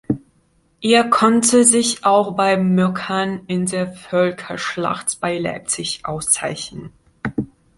[0.81, 6.91] Er konnte sich auch bei Möckern in der Völkerschlacht bei Leipzig auszeichnen.